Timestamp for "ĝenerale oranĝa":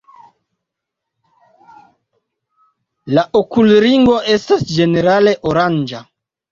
4.75-6.09